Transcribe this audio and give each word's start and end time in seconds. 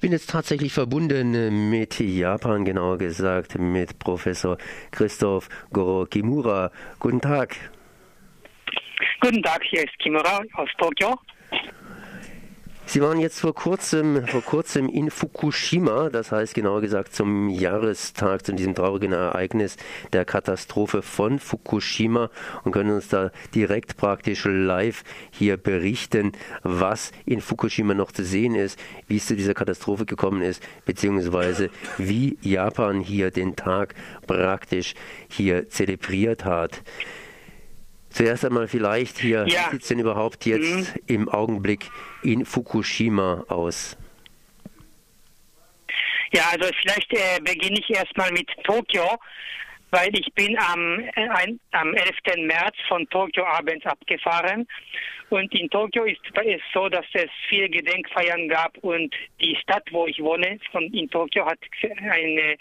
Ich 0.00 0.02
bin 0.02 0.12
jetzt 0.12 0.30
tatsächlich 0.30 0.72
verbunden 0.72 1.68
mit 1.68 2.00
Japan, 2.00 2.64
genauer 2.64 2.96
gesagt 2.96 3.58
mit 3.58 3.98
Professor 3.98 4.56
Christoph 4.92 5.50
Goro 5.74 6.06
Kimura. 6.06 6.70
Guten 6.98 7.20
Tag. 7.20 7.54
Guten 9.20 9.42
Tag, 9.42 9.62
hier 9.62 9.84
ist 9.84 9.98
Kimura 9.98 10.40
aus 10.54 10.70
Tokio. 10.78 11.18
Sie 12.92 13.00
waren 13.00 13.20
jetzt 13.20 13.38
vor 13.38 13.54
kurzem, 13.54 14.26
vor 14.26 14.42
kurzem 14.42 14.88
in 14.88 15.12
Fukushima, 15.12 16.10
das 16.10 16.32
heißt 16.32 16.54
genauer 16.54 16.80
gesagt 16.80 17.14
zum 17.14 17.48
Jahrestag, 17.48 18.44
zu 18.44 18.52
diesem 18.52 18.74
traurigen 18.74 19.12
Ereignis 19.12 19.76
der 20.12 20.24
Katastrophe 20.24 21.00
von 21.00 21.38
Fukushima 21.38 22.30
und 22.64 22.72
können 22.72 22.90
uns 22.90 23.06
da 23.06 23.30
direkt 23.54 23.96
praktisch 23.96 24.44
live 24.44 25.04
hier 25.30 25.56
berichten, 25.56 26.32
was 26.64 27.12
in 27.26 27.40
Fukushima 27.40 27.94
noch 27.94 28.10
zu 28.10 28.24
sehen 28.24 28.56
ist, 28.56 28.76
wie 29.06 29.18
es 29.18 29.26
zu 29.26 29.36
dieser 29.36 29.54
Katastrophe 29.54 30.04
gekommen 30.04 30.42
ist, 30.42 30.60
beziehungsweise 30.84 31.70
wie 31.96 32.38
Japan 32.42 32.98
hier 32.98 33.30
den 33.30 33.54
Tag 33.54 33.94
praktisch 34.26 34.94
hier 35.28 35.68
zelebriert 35.68 36.44
hat. 36.44 36.82
Zuerst 38.10 38.44
einmal 38.44 38.68
vielleicht 38.68 39.18
hier, 39.18 39.46
ja. 39.46 39.66
wie 39.66 39.70
sieht 39.72 39.82
es 39.82 39.88
denn 39.88 40.00
überhaupt 40.00 40.44
jetzt 40.44 40.96
mhm. 40.96 41.02
im 41.06 41.28
Augenblick 41.28 41.86
in 42.22 42.44
Fukushima 42.44 43.44
aus? 43.48 43.96
Ja, 46.32 46.42
also 46.52 46.70
vielleicht 46.80 47.12
äh, 47.12 47.40
beginne 47.40 47.78
ich 47.78 47.90
erstmal 47.90 48.30
mit 48.32 48.48
Tokio, 48.64 49.18
weil 49.90 50.10
ich 50.12 50.32
bin 50.34 50.56
am, 50.58 51.00
äh, 51.00 51.28
ein, 51.28 51.60
am 51.72 51.94
11. 51.94 52.46
März 52.46 52.76
von 52.88 53.08
Tokio 53.10 53.44
abends 53.44 53.86
abgefahren 53.86 54.66
und 55.30 55.54
in 55.54 55.70
Tokio 55.70 56.04
ist 56.04 56.20
es 56.34 56.60
so, 56.74 56.88
dass 56.88 57.06
es 57.12 57.30
viele 57.48 57.68
Gedenkfeiern 57.68 58.48
gab 58.48 58.76
und 58.78 59.14
die 59.40 59.56
Stadt, 59.62 59.84
wo 59.92 60.06
ich 60.06 60.20
wohne, 60.20 60.58
von, 60.72 60.84
in 60.92 61.08
Tokio, 61.08 61.46
hat 61.46 61.58
eine 62.00 62.56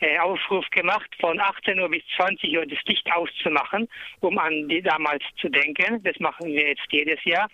äh, 0.00 0.18
Aufruf 0.18 0.68
gemacht, 0.70 1.08
von 1.20 1.40
18 1.40 1.78
Uhr 1.80 1.88
bis 1.88 2.02
20 2.16 2.56
Uhr 2.56 2.66
das 2.66 2.78
Licht 2.86 3.10
auszumachen, 3.12 3.88
um 4.20 4.38
an 4.38 4.68
die 4.68 4.82
damals 4.82 5.22
zu 5.40 5.48
denken. 5.48 6.02
Das 6.02 6.18
machen 6.18 6.46
wir 6.48 6.68
jetzt 6.68 6.86
jedes 6.90 7.22
Jahr. 7.24 7.48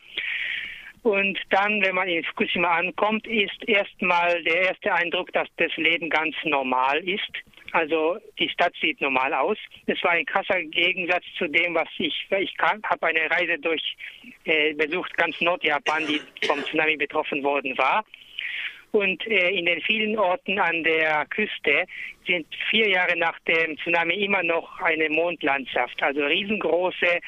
Und 1.03 1.37
dann, 1.51 1.83
wenn 1.83 1.97
man 1.97 2.09
in 2.09 2.23
Fukushima 2.25 2.77
ankommt, 2.77 3.27
ist 3.27 3.67
erstmal 3.67 4.41
der 4.45 4.69
erste 4.69 4.95
Eindruck, 4.95 5.33
dass 5.33 5.49
das 5.57 5.77
Leben 5.77 6.09
ganz 6.09 6.37
normal 6.45 6.99
ist. 6.99 7.31
Also 7.73 8.19
die 8.39 8.49
Stadt 8.51 8.75
sieht 8.81 9.01
normal 9.01 9.35
aus. 9.35 9.57
Es 9.87 10.01
war 10.05 10.13
ein 10.13 10.27
krasser 10.27 10.63
Gegensatz 10.63 11.25
zu 11.39 11.49
dem, 11.49 11.75
was 11.75 11.89
ich, 11.99 12.27
ich 12.31 12.55
habe 12.61 13.07
eine 13.07 13.31
Reise 13.31 13.59
durch 13.59 13.97
äh, 14.45 14.75
besucht, 14.75 15.17
ganz 15.17 15.41
Nordjapan, 15.41 16.07
die 16.07 16.21
vom 16.47 16.63
Tsunami 16.63 16.97
betroffen 16.97 17.43
worden 17.43 17.77
war. 17.79 18.05
Und 18.93 19.27
äh, 19.27 19.49
in 19.51 19.65
den 19.65 19.81
vielen 19.81 20.19
Orten 20.19 20.59
an 20.59 20.85
der 20.85 21.25
Küste 21.27 21.87
sind 22.27 22.47
vier 22.71 22.91
Jahre 22.91 23.17
nach 23.17 23.39
dem 23.41 23.77
Tsunami 23.79 24.15
immer 24.25 24.43
noch 24.43 24.81
eine 24.81 25.09
Mondlandschaft, 25.09 26.03
also 26.03 26.23
riesengroße 26.23 27.21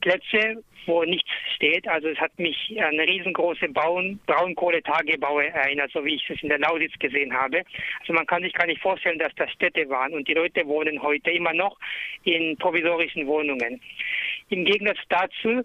Plätze, 0.00 0.62
wo 0.86 1.02
nichts 1.02 1.30
steht. 1.56 1.86
Also 1.88 2.08
es 2.08 2.18
hat 2.18 2.38
mich 2.38 2.56
an 2.80 2.98
riesengroße 2.98 3.68
Braun 3.70 4.20
Braunkohletagebaue 4.26 5.48
erinnert, 5.48 5.90
so 5.92 6.04
wie 6.04 6.14
ich 6.14 6.30
es 6.30 6.40
in 6.42 6.48
der 6.48 6.60
Lausitz 6.60 6.92
gesehen 7.00 7.34
habe. 7.34 7.62
Also 8.00 8.12
man 8.12 8.26
kann 8.26 8.44
sich 8.44 8.52
gar 8.52 8.66
nicht 8.66 8.80
vorstellen, 8.80 9.18
dass 9.18 9.34
das 9.34 9.50
Städte 9.50 9.88
waren. 9.88 10.14
Und 10.14 10.28
die 10.28 10.34
Leute 10.34 10.64
wohnen 10.66 11.02
heute 11.02 11.32
immer 11.32 11.52
noch 11.52 11.76
in 12.22 12.56
provisorischen 12.56 13.26
Wohnungen. 13.26 13.80
Im 14.50 14.64
Gegensatz 14.64 14.98
dazu 15.08 15.64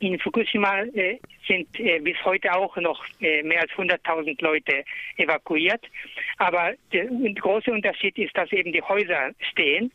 in 0.00 0.18
Fukushima 0.18 0.82
äh, 0.94 1.18
sind 1.46 1.68
äh, 1.78 1.98
bis 2.00 2.16
heute 2.24 2.52
auch 2.54 2.76
noch 2.76 3.04
äh, 3.20 3.42
mehr 3.42 3.62
als 3.62 3.70
100.000 3.72 4.42
Leute 4.42 4.84
evakuiert. 5.16 5.84
Aber 6.38 6.74
der 6.92 7.06
große 7.06 7.70
Unterschied 7.70 8.16
ist, 8.18 8.36
dass 8.36 8.52
eben 8.52 8.72
die 8.72 8.82
Häuser 8.82 9.32
stehen 9.50 9.90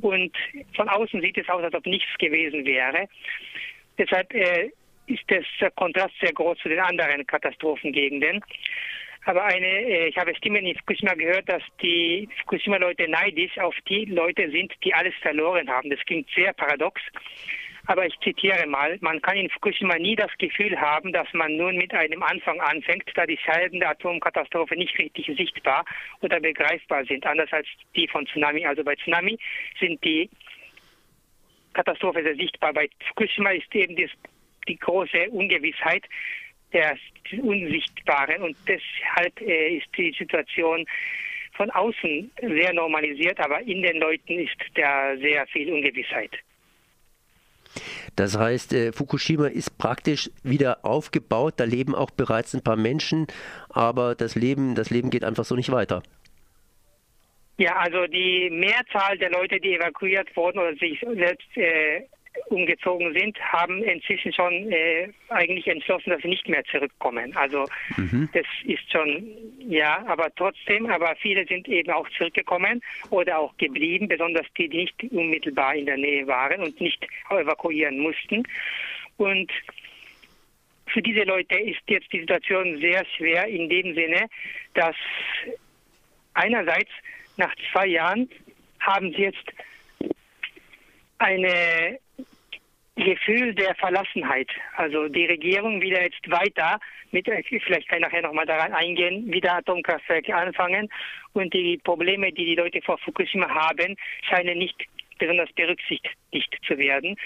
und 0.00 0.36
von 0.74 0.88
außen 0.88 1.20
sieht 1.20 1.38
es 1.38 1.48
aus, 1.48 1.62
als 1.62 1.74
ob 1.74 1.86
nichts 1.86 2.10
gewesen 2.18 2.64
wäre. 2.64 3.08
Deshalb 3.98 4.32
äh, 4.34 4.70
ist 5.06 5.22
der 5.28 5.70
Kontrast 5.72 6.14
sehr 6.20 6.32
groß 6.32 6.58
zu 6.58 6.68
den 6.68 6.80
anderen 6.80 7.26
Katastrophengegenden. 7.26 8.42
Aber 9.26 9.44
eine, 9.44 9.66
äh, 9.66 10.08
ich 10.08 10.16
habe 10.18 10.34
Stimmen 10.34 10.66
in 10.66 10.76
Fukushima 10.76 11.14
gehört, 11.14 11.48
dass 11.48 11.62
die 11.80 12.28
Fukushima-Leute 12.40 13.08
neidisch 13.08 13.56
auf 13.58 13.74
die 13.88 14.04
Leute 14.06 14.50
sind, 14.50 14.72
die 14.84 14.92
alles 14.92 15.14
verloren 15.22 15.68
haben. 15.68 15.90
Das 15.90 16.00
klingt 16.00 16.28
sehr 16.34 16.52
paradox. 16.52 17.00
Aber 17.86 18.06
ich 18.06 18.18
zitiere 18.20 18.66
mal, 18.66 18.96
man 19.00 19.20
kann 19.20 19.36
in 19.36 19.50
Fukushima 19.50 19.96
nie 19.98 20.16
das 20.16 20.30
Gefühl 20.38 20.80
haben, 20.80 21.12
dass 21.12 21.30
man 21.34 21.56
nun 21.56 21.76
mit 21.76 21.92
einem 21.92 22.22
Anfang 22.22 22.58
anfängt, 22.60 23.04
da 23.14 23.26
die 23.26 23.36
Schäden 23.36 23.80
der 23.80 23.90
Atomkatastrophe 23.90 24.74
nicht 24.74 24.98
richtig 24.98 25.26
sichtbar 25.36 25.84
oder 26.20 26.40
begreifbar 26.40 27.04
sind, 27.04 27.26
anders 27.26 27.52
als 27.52 27.66
die 27.94 28.08
von 28.08 28.26
Tsunami. 28.26 28.64
Also 28.64 28.82
bei 28.84 28.94
Tsunami 28.96 29.38
sind 29.78 30.02
die 30.02 30.30
Katastrophe 31.74 32.22
sehr 32.22 32.36
sichtbar. 32.36 32.72
Bei 32.72 32.88
Fukushima 33.08 33.50
ist 33.50 33.74
eben 33.74 33.96
das, 33.96 34.10
die 34.66 34.78
große 34.78 35.28
Ungewissheit 35.30 36.04
der 36.72 36.96
Unsichtbaren 37.42 38.42
und 38.42 38.56
deshalb 38.66 39.40
äh, 39.42 39.76
ist 39.76 39.86
die 39.96 40.14
Situation 40.18 40.86
von 41.52 41.70
außen 41.70 42.30
sehr 42.40 42.72
normalisiert, 42.72 43.38
aber 43.40 43.60
in 43.60 43.82
den 43.82 43.98
Leuten 43.98 44.40
ist 44.40 44.56
da 44.74 45.16
sehr 45.18 45.46
viel 45.48 45.72
Ungewissheit. 45.72 46.32
Das 48.16 48.38
heißt, 48.38 48.72
äh, 48.72 48.92
Fukushima 48.92 49.46
ist 49.46 49.78
praktisch 49.78 50.30
wieder 50.42 50.84
aufgebaut. 50.84 51.54
Da 51.56 51.64
leben 51.64 51.94
auch 51.94 52.10
bereits 52.10 52.54
ein 52.54 52.62
paar 52.62 52.76
Menschen, 52.76 53.26
aber 53.68 54.14
das 54.14 54.34
Leben, 54.34 54.74
das 54.74 54.90
Leben 54.90 55.10
geht 55.10 55.24
einfach 55.24 55.44
so 55.44 55.54
nicht 55.56 55.70
weiter. 55.70 56.02
Ja, 57.56 57.76
also 57.76 58.06
die 58.06 58.50
Mehrzahl 58.50 59.16
der 59.18 59.30
Leute, 59.30 59.60
die 59.60 59.74
evakuiert 59.74 60.34
wurden 60.36 60.58
oder 60.58 60.74
sich 60.74 61.00
selbst 61.00 61.56
äh, 61.56 62.02
umgezogen 62.46 63.12
sind, 63.14 63.38
haben 63.40 63.82
inzwischen 63.82 64.32
schon 64.32 64.72
äh, 64.72 65.08
eigentlich 65.28 65.66
entschlossen, 65.66 66.10
dass 66.10 66.22
sie 66.22 66.28
nicht 66.28 66.48
mehr 66.48 66.64
zurückkommen. 66.64 67.34
Also 67.36 67.66
mhm. 67.96 68.28
das 68.32 68.46
ist 68.64 68.90
schon, 68.90 69.26
ja, 69.58 70.04
aber 70.06 70.34
trotzdem, 70.34 70.86
aber 70.86 71.14
viele 71.16 71.46
sind 71.46 71.68
eben 71.68 71.90
auch 71.90 72.08
zurückgekommen 72.10 72.80
oder 73.10 73.38
auch 73.38 73.56
geblieben, 73.56 74.08
besonders 74.08 74.46
die, 74.58 74.68
die 74.68 74.78
nicht 74.78 75.02
unmittelbar 75.12 75.74
in 75.74 75.86
der 75.86 75.96
Nähe 75.96 76.26
waren 76.26 76.62
und 76.62 76.80
nicht 76.80 77.06
evakuieren 77.30 77.98
mussten. 77.98 78.42
Und 79.16 79.50
für 80.86 81.02
diese 81.02 81.22
Leute 81.22 81.56
ist 81.56 81.80
jetzt 81.86 82.12
die 82.12 82.20
Situation 82.20 82.78
sehr 82.78 83.04
schwer 83.16 83.46
in 83.46 83.68
dem 83.68 83.94
Sinne, 83.94 84.26
dass 84.74 84.96
einerseits 86.34 86.90
nach 87.36 87.54
zwei 87.72 87.86
Jahren 87.86 88.28
haben 88.80 89.12
sie 89.12 89.22
jetzt 89.22 89.44
eine 91.24 91.98
Gefühl 92.96 93.54
der 93.54 93.74
Verlassenheit. 93.74 94.48
Also 94.76 95.08
die 95.08 95.26
Regierung 95.26 95.80
will 95.80 95.92
jetzt 95.92 96.30
weiter 96.30 96.78
mit, 97.10 97.26
vielleicht 97.26 97.88
kann 97.88 97.98
ich 97.98 98.04
nachher 98.04 98.22
nochmal 98.22 98.46
daran 98.46 98.72
eingehen, 98.72 99.32
wieder 99.32 99.54
Atomkraftwerke 99.56 100.34
anfangen 100.34 100.88
und 101.32 101.52
die 101.54 101.78
Probleme, 101.78 102.30
die 102.32 102.44
die 102.44 102.54
Leute 102.54 102.80
vor 102.82 102.98
Fukushima 102.98 103.48
haben, 103.48 103.96
scheinen 104.28 104.58
nicht 104.58 104.76
besonders 105.18 105.50
berücksichtigt 105.52 106.58
zu 106.66 106.76
werden. 106.76 107.16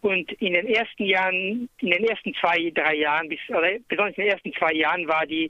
Und 0.00 0.32
in 0.32 0.54
den 0.54 0.66
ersten 0.66 1.04
Jahren, 1.04 1.68
in 1.80 1.90
den 1.90 2.04
ersten 2.04 2.34
zwei, 2.34 2.70
drei 2.74 2.96
Jahren, 2.96 3.28
bis, 3.28 3.40
oder 3.48 3.78
besonders 3.88 4.16
in 4.18 4.24
den 4.24 4.32
ersten 4.32 4.52
zwei 4.54 4.72
Jahren 4.72 5.06
war 5.08 5.26
die 5.26 5.48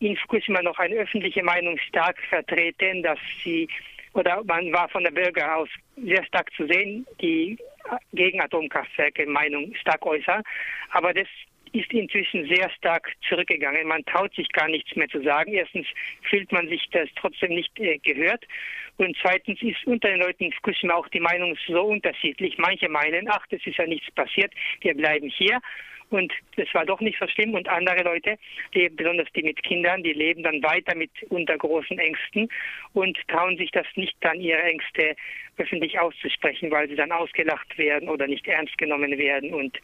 in 0.00 0.16
Fukushima 0.16 0.62
noch 0.62 0.78
eine 0.78 0.96
öffentliche 0.96 1.42
Meinung 1.42 1.78
stark 1.78 2.18
vertreten, 2.28 3.02
dass 3.02 3.18
sie 3.42 3.68
oder 4.12 4.42
man 4.44 4.72
war 4.72 4.88
von 4.88 5.04
der 5.04 5.12
Bürger 5.12 5.56
aus 5.56 5.68
sehr 6.04 6.24
stark 6.24 6.52
zu 6.54 6.66
sehen, 6.66 7.06
die 7.20 7.58
gegen 8.12 8.40
Atomkraftwerke 8.40 9.26
Meinung 9.26 9.74
stark 9.74 10.04
äußern. 10.06 10.42
Aber 10.90 11.12
das 11.14 11.26
ist 11.72 11.92
inzwischen 11.92 12.48
sehr 12.48 12.68
stark 12.70 13.12
zurückgegangen. 13.28 13.86
Man 13.86 14.04
traut 14.04 14.34
sich 14.34 14.48
gar 14.50 14.68
nichts 14.68 14.94
mehr 14.96 15.08
zu 15.08 15.22
sagen. 15.22 15.52
Erstens 15.52 15.86
fühlt 16.28 16.50
man 16.52 16.68
sich 16.68 16.88
das 16.90 17.08
trotzdem 17.16 17.54
nicht 17.54 17.78
äh, 17.78 17.98
gehört. 17.98 18.44
Und 18.96 19.16
zweitens 19.22 19.62
ist 19.62 19.86
unter 19.86 20.08
den 20.08 20.20
Leuten 20.20 20.44
in 20.44 20.52
Fukushima 20.52 20.94
auch 20.94 21.08
die 21.08 21.20
Meinung 21.20 21.56
so 21.66 21.82
unterschiedlich. 21.82 22.58
Manche 22.58 22.88
meinen, 22.88 23.28
ach, 23.28 23.46
das 23.50 23.60
ist 23.64 23.78
ja 23.78 23.86
nichts 23.86 24.10
passiert, 24.10 24.52
wir 24.80 24.94
bleiben 24.94 25.28
hier. 25.28 25.60
Und 26.10 26.32
das 26.56 26.66
war 26.74 26.84
doch 26.84 27.00
nicht 27.00 27.18
so 27.18 27.26
schlimm. 27.28 27.54
Und 27.54 27.68
andere 27.68 28.02
Leute, 28.02 28.36
die, 28.74 28.88
besonders 28.88 29.28
die 29.34 29.42
mit 29.42 29.62
Kindern, 29.62 30.02
die 30.02 30.12
leben 30.12 30.42
dann 30.42 30.62
weiter 30.62 30.94
mit 30.94 31.10
unter 31.28 31.56
großen 31.56 31.98
Ängsten 31.98 32.48
und 32.92 33.16
trauen 33.28 33.56
sich 33.56 33.70
das 33.70 33.86
nicht 33.94 34.16
dann 34.20 34.40
ihre 34.40 34.62
Ängste 34.62 35.16
öffentlich 35.56 35.98
auszusprechen, 35.98 36.70
weil 36.70 36.88
sie 36.88 36.96
dann 36.96 37.12
ausgelacht 37.12 37.78
werden 37.78 38.08
oder 38.08 38.26
nicht 38.26 38.46
ernst 38.48 38.76
genommen 38.78 39.16
werden. 39.18 39.54
Und 39.54 39.78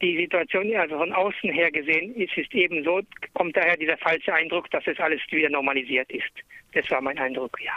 die 0.00 0.16
Situation, 0.16 0.74
also 0.76 0.98
von 0.98 1.12
außen 1.12 1.50
her 1.50 1.70
gesehen, 1.70 2.14
ist, 2.14 2.36
ist 2.36 2.54
eben 2.54 2.84
so, 2.84 3.00
kommt 3.32 3.56
daher 3.56 3.76
dieser 3.76 3.96
falsche 3.98 4.32
Eindruck, 4.32 4.70
dass 4.70 4.86
es 4.86 4.98
alles 5.00 5.20
wieder 5.30 5.50
normalisiert 5.50 6.10
ist. 6.10 6.32
Das 6.72 6.88
war 6.90 7.00
mein 7.00 7.18
Eindruck, 7.18 7.58
ja. 7.62 7.72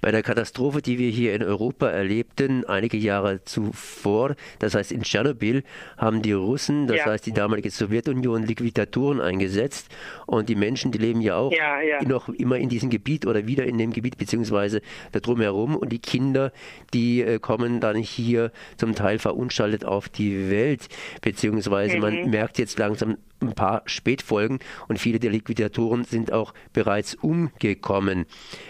Bei 0.00 0.12
der 0.12 0.22
Katastrophe, 0.22 0.80
die 0.80 0.98
wir 0.98 1.10
hier 1.10 1.34
in 1.34 1.42
Europa 1.42 1.88
erlebten, 1.88 2.64
einige 2.64 2.96
Jahre 2.96 3.44
zuvor, 3.44 4.36
das 4.60 4.74
heißt 4.74 4.92
in 4.92 5.02
Tschernobyl, 5.02 5.64
haben 5.96 6.22
die 6.22 6.32
Russen, 6.32 6.86
das 6.86 6.98
ja. 6.98 7.06
heißt 7.06 7.26
die 7.26 7.32
damalige 7.32 7.70
Sowjetunion, 7.70 8.44
Liquidatoren 8.44 9.20
eingesetzt. 9.20 9.88
Und 10.26 10.48
die 10.48 10.54
Menschen, 10.54 10.92
die 10.92 10.98
leben 10.98 11.20
ja 11.20 11.36
auch 11.36 11.52
ja, 11.52 11.80
ja. 11.80 12.02
noch 12.02 12.28
immer 12.28 12.58
in 12.58 12.68
diesem 12.68 12.90
Gebiet 12.90 13.26
oder 13.26 13.46
wieder 13.46 13.66
in 13.66 13.76
dem 13.76 13.92
Gebiet, 13.92 14.18
beziehungsweise 14.18 14.82
da 15.10 15.18
drumherum. 15.18 15.74
Und 15.74 15.90
die 15.90 15.98
Kinder, 15.98 16.52
die 16.94 17.22
äh, 17.22 17.40
kommen 17.40 17.80
dann 17.80 17.96
hier 17.96 18.52
zum 18.76 18.94
Teil 18.94 19.18
verunschaltet 19.18 19.84
auf 19.84 20.08
die 20.08 20.48
Welt, 20.48 20.88
beziehungsweise 21.22 21.96
mhm. 21.96 22.02
man 22.02 22.30
merkt 22.30 22.58
jetzt 22.58 22.78
langsam, 22.78 23.16
ein 23.40 23.52
paar 23.52 23.82
Spätfolgen 23.86 24.58
und 24.88 24.98
viele 24.98 25.20
der 25.20 25.30
Liquidatoren 25.30 26.04
sind 26.04 26.32
auch 26.32 26.54
bereits 26.72 27.14
umgekommen. 27.14 28.26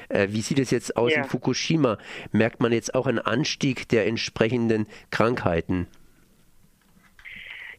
Äh, 0.09 0.29
wie 0.31 0.43
sieht 0.43 0.59
es 0.59 0.71
jetzt 0.71 0.97
aus. 0.97 1.11
In 1.19 1.25
Fukushima? 1.25 1.99
Merkt 2.33 2.61
man 2.61 2.73
jetzt 2.73 2.95
auch 2.95 3.07
einen 3.07 3.19
Anstieg 3.19 3.89
der 3.89 4.07
entsprechenden 4.07 4.87
Krankheiten? 5.11 5.87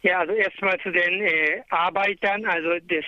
Ja, 0.02 0.20
also 0.20 0.34
erstmal 0.34 0.80
zu 0.80 0.92
den 0.92 1.22
äh, 1.22 1.62
Arbeitern. 1.70 2.46
Also 2.46 2.70
das, 2.88 3.06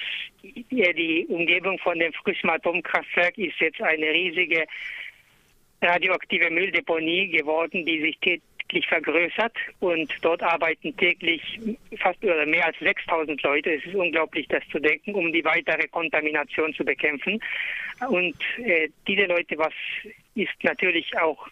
ja, 0.69 0.91
die 0.91 1.25
Umgebung 1.29 1.79
von 1.79 1.97
dem 1.97 2.11
Fukushima 2.13 2.55
Atomkraftwerk 2.55 3.37
ist 3.37 3.59
jetzt 3.59 3.81
eine 3.81 4.07
riesige 4.07 4.65
radioaktive 5.81 6.51
Mülldeponie 6.51 7.29
geworden, 7.29 7.85
die 7.85 8.01
sich 8.01 8.19
täglich 8.71 8.87
vergrößert 8.87 9.53
und 9.79 10.13
dort 10.21 10.41
arbeiten 10.41 10.95
täglich 10.95 11.59
fast 11.97 12.23
oder 12.23 12.45
mehr 12.45 12.65
als 12.65 12.77
6000 12.79 13.41
Leute. 13.43 13.73
Es 13.73 13.85
ist 13.85 13.95
unglaublich, 13.95 14.47
das 14.47 14.63
zu 14.71 14.79
denken, 14.79 15.13
um 15.13 15.31
die 15.33 15.43
weitere 15.43 15.87
Kontamination 15.87 16.73
zu 16.73 16.85
bekämpfen. 16.85 17.41
Und 18.07 18.35
äh, 18.63 18.89
diese 19.07 19.25
Leute, 19.25 19.57
was 19.57 19.73
ist 20.35 20.63
natürlich 20.63 21.17
auch 21.19 21.47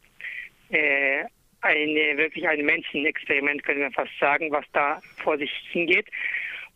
äh, 0.69 1.25
eine, 1.62 2.18
wirklich 2.18 2.48
ein 2.48 2.66
Menschenexperiment, 2.66 3.63
können 3.63 3.81
wir 3.81 3.92
fast 3.92 4.18
sagen, 4.19 4.50
was 4.51 4.66
da 4.71 5.01
vor 5.18 5.38
sich 5.38 5.51
hingeht. 5.71 6.07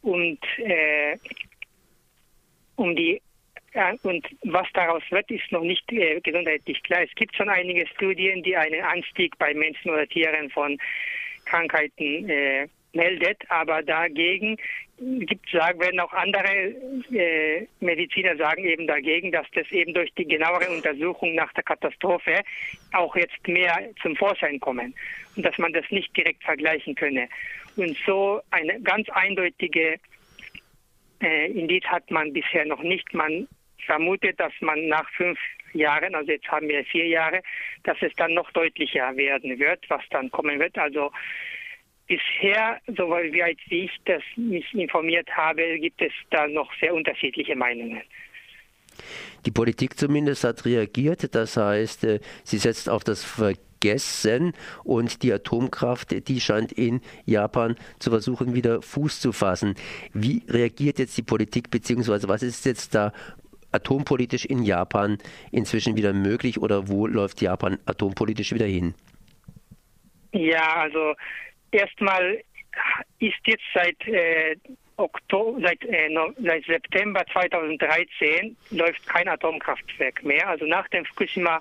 Und 0.01 0.39
äh, 0.57 1.17
um 2.75 2.95
die 2.95 3.21
ja, 3.73 3.93
und 4.03 4.27
was 4.43 4.67
daraus 4.73 5.03
wird, 5.09 5.29
ist 5.31 5.51
noch 5.51 5.63
nicht 5.63 5.91
äh, 5.91 6.19
gesundheitlich 6.21 6.81
klar. 6.83 7.01
Es 7.03 7.15
gibt 7.15 7.35
schon 7.35 7.49
einige 7.49 7.87
Studien, 7.87 8.43
die 8.43 8.55
einen 8.55 8.81
Anstieg 8.81 9.37
bei 9.37 9.53
Menschen 9.53 9.91
oder 9.91 10.07
Tieren 10.07 10.49
von 10.51 10.77
Krankheiten 11.45 12.29
äh, 12.29 12.67
meldet, 12.93 13.41
aber 13.49 13.81
dagegen 13.81 14.57
gibt 14.97 15.49
sagen, 15.49 15.79
werden 15.79 15.99
auch 15.99 16.13
andere 16.13 16.75
äh, 17.11 17.67
Mediziner 17.79 18.37
sagen 18.37 18.63
eben 18.63 18.87
dagegen, 18.87 19.31
dass 19.31 19.47
das 19.53 19.69
eben 19.71 19.93
durch 19.93 20.13
die 20.13 20.25
genauere 20.25 20.69
Untersuchung 20.69 21.35
nach 21.35 21.51
der 21.53 21.63
Katastrophe 21.63 22.41
auch 22.93 23.15
jetzt 23.15 23.47
mehr 23.47 23.89
zum 24.01 24.15
Vorschein 24.15 24.59
kommen 24.59 24.93
und 25.35 25.43
dass 25.43 25.57
man 25.57 25.73
das 25.73 25.85
nicht 25.89 26.15
direkt 26.15 26.43
vergleichen 26.43 26.95
könne. 26.95 27.27
Und 27.75 27.97
so 28.05 28.41
eine 28.51 28.79
ganz 28.81 29.09
eindeutige 29.09 29.97
äh, 31.21 31.51
Indiz 31.51 31.83
hat 31.85 32.09
man 32.11 32.31
bisher 32.31 32.65
noch 32.65 32.83
nicht. 32.83 33.13
Man 33.13 33.47
vermutet, 33.85 34.39
dass 34.39 34.53
man 34.61 34.87
nach 34.87 35.09
fünf 35.11 35.39
Jahren, 35.73 36.15
also 36.15 36.31
jetzt 36.31 36.47
haben 36.47 36.67
wir 36.67 36.83
vier 36.85 37.07
Jahre, 37.07 37.41
dass 37.83 37.97
es 38.01 38.13
dann 38.15 38.33
noch 38.33 38.51
deutlicher 38.51 39.15
werden 39.15 39.59
wird, 39.59 39.83
was 39.89 40.01
dann 40.11 40.29
kommen 40.31 40.59
wird. 40.59 40.77
Also 40.77 41.11
bisher, 42.07 42.79
soweit 42.87 43.31
wie 43.69 43.85
ich 43.85 43.91
das 44.05 44.21
mich 44.35 44.73
informiert 44.73 45.29
habe, 45.31 45.79
gibt 45.79 46.01
es 46.01 46.11
da 46.29 46.47
noch 46.47 46.71
sehr 46.79 46.93
unterschiedliche 46.93 47.55
Meinungen. 47.55 48.01
Die 49.45 49.51
Politik 49.51 49.97
zumindest 49.97 50.43
hat 50.43 50.65
reagiert, 50.65 51.33
das 51.35 51.57
heißt, 51.57 52.03
äh, 52.03 52.19
sie 52.43 52.57
setzt 52.57 52.89
auf 52.89 53.03
das 53.03 53.23
Vergessen 53.23 54.53
und 54.83 55.23
die 55.23 55.33
Atomkraft, 55.33 56.27
die 56.27 56.39
scheint 56.39 56.71
in 56.71 57.01
Japan 57.25 57.75
zu 57.99 58.11
versuchen, 58.11 58.53
wieder 58.53 58.81
Fuß 58.81 59.19
zu 59.19 59.31
fassen. 59.31 59.75
Wie 60.13 60.43
reagiert 60.47 60.99
jetzt 60.99 61.17
die 61.17 61.23
Politik, 61.23 61.71
beziehungsweise 61.71 62.29
was 62.29 62.43
ist 62.43 62.65
jetzt 62.65 62.95
da 62.95 63.11
atompolitisch 63.73 64.45
in 64.45 64.63
Japan 64.63 65.17
inzwischen 65.51 65.95
wieder 65.95 66.13
möglich 66.13 66.59
oder 66.59 66.87
wo 66.87 67.07
läuft 67.07 67.41
Japan 67.41 67.79
atompolitisch 67.85 68.53
wieder 68.53 68.65
hin? 68.65 68.93
Ja, 70.31 70.75
also 70.75 71.13
erstmal 71.71 72.41
ist 73.19 73.35
jetzt 73.45 73.63
seit 73.73 74.07
äh, 74.07 74.55
Oktober, 74.97 75.59
seit, 75.61 75.83
äh, 75.85 76.09
seit 76.39 76.65
September 76.65 77.23
2013 77.31 78.55
läuft 78.71 79.05
kein 79.07 79.27
Atomkraftwerk 79.27 80.23
mehr. 80.23 80.47
Also 80.47 80.65
nach 80.65 80.87
dem 80.89 81.05
Fukushima 81.05 81.59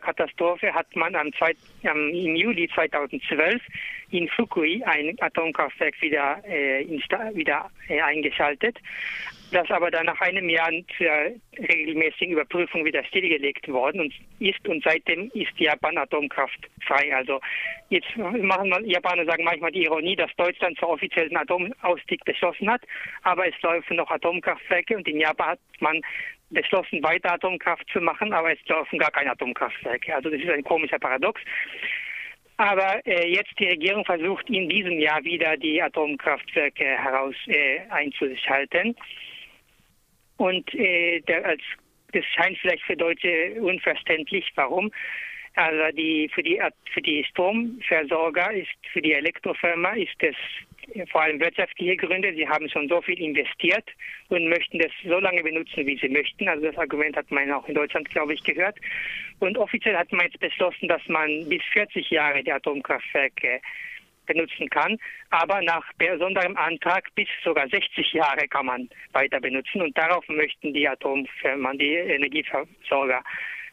Katastrophe 0.00 0.72
hat 0.72 0.94
man 0.94 1.16
am, 1.16 1.32
zwei, 1.32 1.52
am, 1.84 2.10
im 2.10 2.36
Juli 2.36 2.70
2012 2.72 3.60
in 4.10 4.28
Fukui 4.28 4.82
ein 4.84 5.16
Atomkraftwerk 5.20 6.00
wieder, 6.00 6.40
äh, 6.46 6.86
wieder 7.34 7.68
äh, 7.88 8.00
eingeschaltet 8.00 8.78
das 9.50 9.70
aber 9.70 9.90
dann 9.90 10.06
nach 10.06 10.20
einem 10.20 10.48
Jahr 10.48 10.70
zur 10.96 11.08
regelmäßigen 11.58 12.32
Überprüfung 12.32 12.84
wieder 12.84 13.04
stillgelegt 13.04 13.68
worden 13.68 14.00
und 14.02 14.14
ist 14.38 14.66
und 14.68 14.82
seitdem 14.84 15.30
ist 15.34 15.58
Japan 15.58 15.98
atomkraftfrei. 15.98 17.14
Also 17.14 17.40
jetzt 17.88 18.16
machen 18.16 18.72
Japaner 18.84 19.24
sagen 19.24 19.44
manchmal 19.44 19.72
die 19.72 19.84
Ironie, 19.84 20.16
dass 20.16 20.34
Deutschland 20.36 20.78
zwar 20.78 20.90
offiziell 20.90 21.28
den 21.28 21.38
Atomausstieg 21.38 22.24
beschlossen 22.24 22.70
hat, 22.70 22.82
aber 23.22 23.46
es 23.48 23.54
laufen 23.62 23.96
noch 23.96 24.10
Atomkraftwerke 24.10 24.96
und 24.96 25.08
in 25.08 25.20
Japan 25.20 25.50
hat 25.50 25.60
man 25.80 26.00
beschlossen, 26.50 27.02
weiter 27.02 27.34
Atomkraft 27.34 27.88
zu 27.92 28.00
machen, 28.00 28.32
aber 28.32 28.52
es 28.52 28.58
laufen 28.66 28.98
gar 28.98 29.10
keine 29.10 29.32
Atomkraftwerke. 29.32 30.14
Also 30.14 30.30
das 30.30 30.40
ist 30.40 30.48
ein 30.48 30.64
komischer 30.64 30.98
Paradox. 30.98 31.40
Aber 32.56 33.06
äh, 33.06 33.32
jetzt 33.32 33.52
die 33.58 33.68
Regierung 33.68 34.04
versucht 34.04 34.50
in 34.50 34.68
diesem 34.68 34.98
Jahr 34.98 35.22
wieder 35.22 35.56
die 35.56 35.80
Atomkraftwerke 35.80 36.84
heraus 36.84 37.34
äh, 37.46 37.80
einzuschalten. 37.88 38.96
Und 40.38 40.74
äh, 40.74 41.20
der, 41.20 41.44
als, 41.44 41.62
das 42.12 42.24
scheint 42.24 42.58
vielleicht 42.58 42.82
für 42.84 42.96
Deutsche 42.96 43.54
unverständlich. 43.60 44.50
Warum? 44.54 44.90
Also 45.54 45.96
die, 45.96 46.30
für, 46.32 46.42
die, 46.42 46.60
für 46.92 47.02
die 47.02 47.24
Stromversorger 47.24 48.52
ist, 48.52 48.68
für 48.92 49.02
die 49.02 49.12
Elektrofirma 49.12 49.90
ist 49.94 50.14
es 50.20 50.36
vor 51.10 51.22
allem 51.22 51.40
wirtschaftliche 51.40 51.96
Gründe. 51.96 52.32
Sie 52.34 52.48
haben 52.48 52.68
schon 52.68 52.88
so 52.88 53.02
viel 53.02 53.20
investiert 53.20 53.84
und 54.28 54.48
möchten 54.48 54.78
das 54.78 54.92
so 55.04 55.18
lange 55.18 55.42
benutzen, 55.42 55.86
wie 55.86 55.98
sie 55.98 56.08
möchten. 56.08 56.48
Also 56.48 56.66
das 56.66 56.78
Argument 56.78 57.16
hat 57.16 57.30
man 57.30 57.50
auch 57.52 57.68
in 57.68 57.74
Deutschland, 57.74 58.08
glaube 58.10 58.34
ich, 58.34 58.42
gehört. 58.42 58.76
Und 59.40 59.58
offiziell 59.58 59.96
hat 59.96 60.10
man 60.12 60.26
jetzt 60.26 60.40
beschlossen, 60.40 60.88
dass 60.88 61.06
man 61.08 61.48
bis 61.48 61.62
40 61.72 62.08
Jahre 62.10 62.42
die 62.42 62.52
Atomkraftwerke 62.52 63.60
benutzen 64.28 64.68
kann. 64.70 64.96
Aber 65.30 65.60
nach 65.62 65.84
besonderem 65.94 66.56
Antrag 66.56 67.12
bis 67.16 67.26
sogar 67.42 67.68
60 67.68 68.12
Jahre 68.12 68.46
kann 68.48 68.66
man 68.66 68.88
weiter 69.12 69.40
benutzen. 69.40 69.82
Und 69.82 69.98
darauf 69.98 70.26
möchten 70.28 70.72
die 70.72 70.88
Atomfirmen, 70.88 71.78
die 71.78 71.94
Energieversorger 71.94 73.22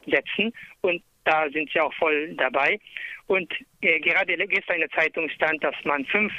setzen. 0.08 0.52
Und 0.82 1.04
da 1.26 1.48
sind 1.52 1.70
sie 1.72 1.80
auch 1.80 1.94
voll 1.94 2.34
dabei. 2.36 2.80
Und 3.28 3.52
äh, 3.82 4.00
gerade 4.00 4.36
gestern 4.38 4.76
in 4.76 4.88
der 4.88 4.90
Zeitung 4.92 5.30
stand, 5.30 5.64
dass 5.64 5.76
man 5.84 6.06
fünf 6.06 6.34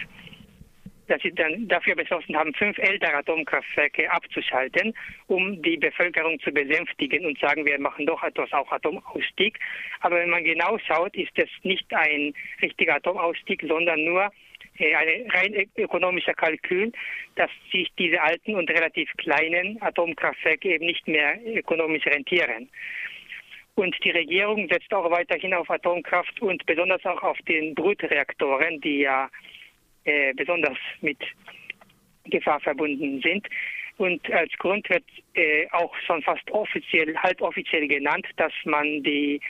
dass 1.09 1.23
sie 1.23 1.33
dann 1.33 1.69
dafür 1.69 1.95
beschlossen 1.95 2.37
haben, 2.37 2.55
fünf 2.55 2.79
ältere 2.79 3.15
Atomkraftwerke 3.15 4.11
abzuschalten, 4.11 4.95
um 5.27 5.63
die 5.63 5.77
Bevölkerung 5.77 6.39
zu 6.41 6.53
besänftigen 6.53 7.27
und 7.27 7.39
sagen, 7.39 7.65
wir 7.65 7.81
machen 7.81 8.07
doch 8.07 8.23
etwas 8.23 8.53
auch 8.53 8.71
Atomausstieg. 8.71 9.59
Aber 10.01 10.17
wenn 10.17 10.31
man 10.31 10.45
genau 10.45 10.79
schaut, 10.79 11.15
ist 11.17 11.37
es 11.37 11.49
nicht 11.63 11.93
ein 11.95 12.35
richtiger 12.63 12.97
Atomausstieg, 12.97 13.63
sondern 13.67 14.05
nur 14.05 14.31
äh, 14.79 14.95
ein 14.95 15.31
rein 15.31 15.69
ökonomischer 15.77 16.35
Kalkül, 16.35 16.93
dass 17.37 17.51
sich 17.73 17.91
diese 17.99 18.21
alten 18.21 18.55
und 18.55 18.71
relativ 18.71 19.11
kleinen 19.17 19.81
Atomkraftwerke 19.81 20.75
eben 20.75 20.87
nicht 20.87 21.07
mehr 21.07 21.39
ökonomisch 21.45 22.07
rentieren. 22.07 22.69
Und 23.75 23.95
die 24.03 24.11
Regierung 24.11 24.69
setzt 24.69 24.93
auch 24.95 25.11
weiterhin 25.11 25.53
auf 25.53 25.71
Atomkraft 25.71 26.41
und 26.41 26.65
besonders 26.65 27.05
auch 27.05 27.23
auf 27.23 27.39
den 27.47 27.75
Brutreaktoren, 27.75 28.81
die 28.81 29.01
ja 29.01 29.29
äh, 30.07 30.33
besonders 30.35 30.79
mit 31.01 31.19
Gefahr 32.25 32.61
verbunden 32.61 33.21
sind. 33.23 33.47
Und 33.99 34.31
als 34.31 34.53
Grund 34.59 34.89
wird 34.91 35.05
äh, 35.35 35.67
auch 35.73 35.95
schon 36.07 36.23
fast 36.23 36.51
offiziell, 36.51 37.17
halboffiziell 37.17 37.89
genannt, 37.89 38.27
dass 38.37 38.53
man 38.65 39.03
die 39.03 39.41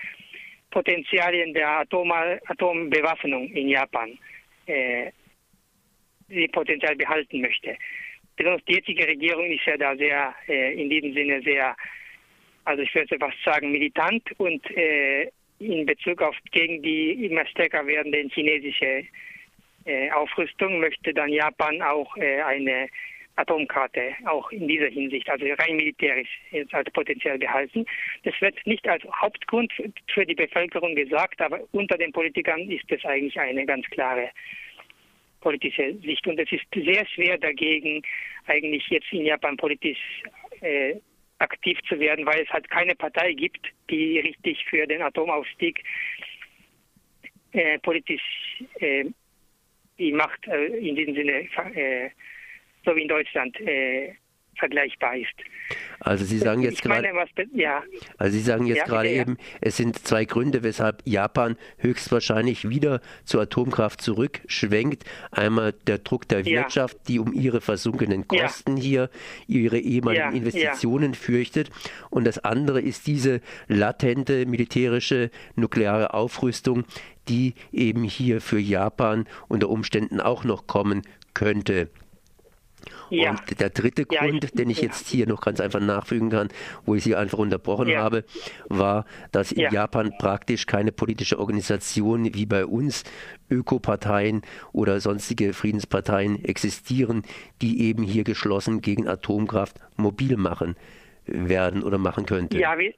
Potenzialien 0.70 1.52
der 1.54 1.80
Atom 1.80 2.12
Atombewaffnung 2.12 3.50
in 3.50 3.68
Japan 3.68 4.18
äh, 4.66 5.10
die 6.28 6.48
Potenzial 6.48 6.96
behalten 6.96 7.40
möchte. 7.40 7.76
Besonders 8.36 8.64
die 8.66 8.74
jetzige 8.74 9.06
Regierung 9.06 9.46
ist 9.50 9.64
ja 9.64 9.76
da 9.76 9.96
sehr, 9.96 10.34
äh, 10.48 10.80
in 10.80 10.90
diesem 10.90 11.14
Sinne 11.14 11.40
sehr, 11.42 11.76
also 12.64 12.82
ich 12.82 12.94
würde 12.94 13.18
fast 13.18 13.42
sagen, 13.44 13.72
militant 13.72 14.22
und 14.38 14.62
äh, 14.76 15.30
in 15.58 15.86
Bezug 15.86 16.20
auf 16.20 16.36
gegen 16.52 16.82
die 16.82 17.26
immer 17.26 17.46
stärker 17.46 17.86
werdende 17.86 18.28
chinesische 18.32 19.06
Aufrüstung 20.12 20.80
möchte 20.80 21.14
dann 21.14 21.28
Japan 21.30 21.80
auch 21.82 22.16
äh, 22.16 22.42
eine 22.42 22.88
Atomkarte, 23.36 24.14
auch 24.24 24.50
in 24.50 24.66
dieser 24.66 24.88
Hinsicht, 24.88 25.28
also 25.28 25.44
rein 25.44 25.76
militärisch 25.76 26.28
als 26.72 26.90
potenziell 26.92 27.38
gehalten. 27.38 27.84
Das 28.24 28.34
wird 28.40 28.58
nicht 28.66 28.88
als 28.88 29.04
Hauptgrund 29.04 29.72
für 30.12 30.24
die 30.24 30.34
Bevölkerung 30.34 30.94
gesagt, 30.94 31.40
aber 31.40 31.60
unter 31.72 31.98
den 31.98 32.12
Politikern 32.12 32.70
ist 32.70 32.90
es 32.90 33.04
eigentlich 33.04 33.38
eine 33.38 33.66
ganz 33.66 33.86
klare 33.86 34.30
politische 35.40 35.94
Sicht. 35.98 36.26
Und 36.26 36.40
es 36.40 36.50
ist 36.50 36.64
sehr 36.74 37.06
schwer 37.06 37.38
dagegen, 37.38 38.02
eigentlich 38.46 38.86
jetzt 38.88 39.12
in 39.12 39.26
Japan 39.26 39.56
politisch 39.56 40.22
äh, 40.62 40.94
aktiv 41.38 41.78
zu 41.88 42.00
werden, 42.00 42.24
weil 42.24 42.42
es 42.42 42.48
halt 42.48 42.68
keine 42.70 42.94
Partei 42.94 43.34
gibt, 43.34 43.66
die 43.90 44.18
richtig 44.20 44.64
für 44.64 44.86
den 44.86 45.02
Atomausstieg 45.02 45.82
äh, 47.52 47.78
politisch 47.80 48.22
äh, 48.80 49.04
die 49.98 50.12
Macht 50.12 50.46
äh, 50.46 50.66
in 50.66 50.94
diesem 50.94 51.14
Sinne, 51.14 51.48
äh, 51.74 52.10
so 52.84 52.94
wie 52.94 53.02
in 53.02 53.08
Deutschland, 53.08 53.58
äh, 53.60 54.14
vergleichbar 54.58 55.16
ist. 55.16 55.34
Also 56.00 56.24
Sie 56.24 56.38
sagen 56.38 56.62
jetzt 56.62 56.82
gerade, 56.82 57.08
ja. 57.54 57.82
also 58.18 58.36
Sie 58.36 58.42
sagen 58.42 58.66
jetzt 58.66 58.78
ja, 58.78 58.84
gerade 58.84 59.10
ja. 59.10 59.22
eben, 59.22 59.36
es 59.60 59.76
sind 59.76 59.98
zwei 60.06 60.24
Gründe, 60.24 60.62
weshalb 60.62 61.02
Japan 61.04 61.56
höchstwahrscheinlich 61.78 62.68
wieder 62.68 63.00
zur 63.24 63.42
Atomkraft 63.42 64.00
zurückschwenkt. 64.00 65.04
Einmal 65.30 65.72
der 65.86 65.98
Druck 65.98 66.28
der 66.28 66.44
Wirtschaft, 66.44 66.96
die 67.08 67.18
um 67.18 67.32
ihre 67.32 67.60
versunkenen 67.60 68.28
Kosten 68.28 68.76
hier 68.76 69.10
ihre 69.46 69.78
ehemaligen 69.78 70.34
Investitionen 70.34 71.14
fürchtet. 71.14 71.70
Und 72.10 72.24
das 72.24 72.38
andere 72.38 72.80
ist 72.80 73.06
diese 73.06 73.40
latente 73.68 74.46
militärische 74.46 75.30
nukleare 75.56 76.14
Aufrüstung, 76.14 76.84
die 77.28 77.54
eben 77.72 78.04
hier 78.04 78.40
für 78.40 78.58
Japan 78.58 79.26
unter 79.48 79.68
Umständen 79.68 80.20
auch 80.20 80.44
noch 80.44 80.66
kommen 80.66 81.02
könnte. 81.34 81.90
Ja. 83.10 83.30
Und 83.30 83.60
der 83.60 83.70
dritte 83.70 84.04
Grund, 84.04 84.44
ich, 84.44 84.50
den 84.52 84.70
ich 84.70 84.78
ja. 84.78 84.84
jetzt 84.84 85.08
hier 85.08 85.26
noch 85.26 85.40
ganz 85.40 85.60
einfach 85.60 85.80
nachfügen 85.80 86.30
kann, 86.30 86.48
wo 86.84 86.94
ich 86.94 87.04
Sie 87.04 87.14
einfach 87.14 87.38
unterbrochen 87.38 87.96
habe, 87.96 88.24
war, 88.68 89.06
dass 89.32 89.52
in 89.52 89.70
Japan 89.72 90.12
praktisch 90.18 90.66
keine 90.66 90.92
politische 90.92 91.38
Organisation 91.38 92.34
wie 92.34 92.46
bei 92.46 92.66
uns 92.66 93.04
Ökoparteien 93.50 94.42
oder 94.72 95.00
sonstige 95.00 95.52
Friedensparteien 95.52 96.44
existieren, 96.44 97.22
die 97.62 97.82
eben 97.82 98.02
hier 98.02 98.24
geschlossen 98.24 98.80
gegen 98.80 99.08
Atomkraft 99.08 99.80
mobil 99.96 100.36
machen 100.36 100.76
werden 101.26 101.82
oder 101.82 101.98
machen 101.98 102.26
könnte. 102.26 102.58
Ja, 102.58 102.78
wie, 102.78 102.94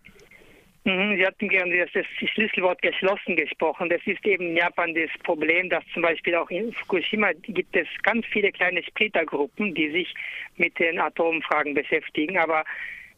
Sie 0.88 1.26
hatten 1.26 1.50
gerne 1.50 1.86
das, 1.92 2.06
Schlüsselwort 2.30 2.80
geschlossen 2.80 3.36
gesprochen. 3.36 3.90
Das 3.90 4.00
ist 4.06 4.24
eben 4.24 4.48
in 4.48 4.56
Japan 4.56 4.94
das 4.94 5.10
Problem, 5.22 5.68
dass 5.68 5.84
zum 5.92 6.00
Beispiel 6.00 6.34
auch 6.34 6.48
in 6.48 6.72
Fukushima 6.72 7.32
gibt 7.42 7.76
es 7.76 7.86
ganz 8.04 8.24
viele 8.32 8.50
kleine 8.52 8.82
Splittergruppen, 8.82 9.74
die 9.74 9.90
sich 9.90 10.14
mit 10.56 10.78
den 10.78 10.98
Atomfragen 10.98 11.74
beschäftigen, 11.74 12.38
aber 12.38 12.64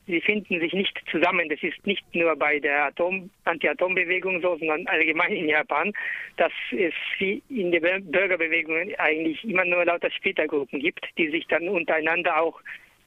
sie 0.09 0.21
finden 0.21 0.59
sich 0.59 0.73
nicht 0.73 1.01
zusammen. 1.13 1.49
Das 1.49 1.63
ist 1.63 1.87
nicht 1.87 2.05
nur 2.13 2.35
bei 2.35 2.59
der 2.59 2.87
Atom 2.87 3.31
Anti-Atom-Bewegung 3.45 4.41
so, 4.41 4.57
sondern 4.57 4.89
allgemein 4.89 5.33
in 5.33 5.49
Japan, 5.49 5.93
dass 6.39 6.53
es 6.73 6.95
in 7.21 7.71
den 7.71 8.11
Bürgerbewegungen 8.11 8.97
eigentlich 8.99 9.45
immer 9.45 9.65
nur 9.65 9.85
lauter 9.85 10.11
Splittergruppen 10.11 10.81
gibt, 10.81 11.07
die 11.17 11.29
sich 11.29 11.47
dann 11.47 11.69
untereinander 11.69 12.43
auch 12.43 12.61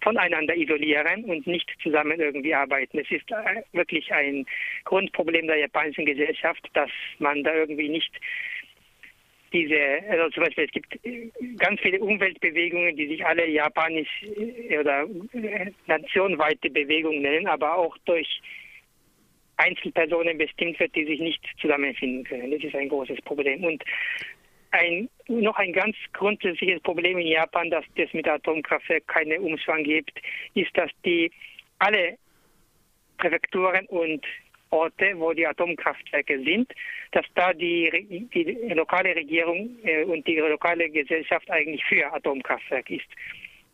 voneinander 0.04 0.56
isolieren 0.56 1.24
und 1.26 1.48
nicht 1.48 1.70
zusammen 1.82 2.20
irgendwie 2.20 2.54
arbeiten. 2.54 3.00
Es 3.00 3.10
ist 3.10 3.32
äh, 3.32 3.64
wirklich 3.72 4.12
ein 4.14 4.46
Grundproblem 4.84 5.48
der 5.48 5.58
japanischen 5.58 6.06
Gesellschaft, 6.06 6.70
dass 6.74 6.92
man 7.20 7.44
da 7.44 7.54
irgendwie 7.56 7.90
nicht 7.90 8.12
diese, 9.54 10.00
also 10.10 10.30
zum 10.32 10.44
Beispiel 10.44 10.66
es 10.66 10.72
gibt 10.72 11.06
äh, 11.06 11.30
ganz 11.58 11.80
viele 11.80 12.00
Umweltbewegungen, 12.00 12.96
die 12.96 13.08
sich 13.08 13.26
alle 13.26 13.48
japanisch 13.48 14.10
äh, 14.24 14.80
oder 14.80 15.08
nationweite 15.88 16.70
Bewegungen 16.70 17.22
nennen, 17.22 17.48
aber 17.48 17.78
auch 17.78 17.98
durch 18.06 18.42
Einzelpersonen 19.58 20.38
bestimmt 20.38 20.80
wird, 20.80 20.96
die 20.96 21.06
sich 21.06 21.20
nicht 21.20 21.46
zusammenfinden 21.62 22.24
können. 22.24 22.52
Das 22.52 22.64
ist 22.64 22.76
ein 22.76 22.90
großes 22.90 23.22
Problem. 23.22 23.64
Und 23.64 23.84
ein, 24.74 25.10
noch 25.28 25.56
ein 25.58 25.72
ganz 25.72 25.96
grundsätzliches 26.14 26.82
Problem 26.82 27.18
in 27.20 27.28
Japan, 27.28 27.70
dass 27.70 27.86
es 27.96 28.12
mit 28.14 28.28
Atomkraftwerk 28.28 29.08
keine 29.08 29.40
Umschwang 29.40 29.84
gibt, 29.84 30.20
ist, 30.56 30.76
dass 30.76 30.90
die 31.06 31.32
alle 31.80 32.18
Präfekturen 33.18 33.86
und 33.88 34.26
Orte, 34.72 35.14
wo 35.18 35.34
die 35.34 35.46
Atomkraftwerke 35.46 36.44
sind, 36.44 36.74
dass 37.12 37.26
da 37.36 37.54
die, 37.54 38.28
die 38.34 38.74
lokale 38.74 39.16
Regierung 39.16 39.78
äh, 39.84 40.04
und 40.04 40.26
die 40.28 40.38
lokale 40.38 40.90
Gesellschaft 40.90 41.50
eigentlich 41.52 41.84
für 41.86 42.12
Atomkraftwerk 42.12 42.90
ist. 42.90 43.06